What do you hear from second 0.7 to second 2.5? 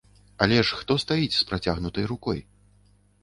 хто стаіць з працягнутай рукой?